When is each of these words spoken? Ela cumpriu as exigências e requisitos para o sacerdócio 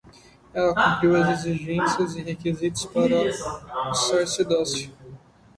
Ela 0.51 0.73
cumpriu 0.95 1.15
as 1.15 1.29
exigências 1.45 2.15
e 2.15 2.23
requisitos 2.23 2.85
para 2.85 3.21
o 3.23 3.93
sacerdócio 3.93 4.91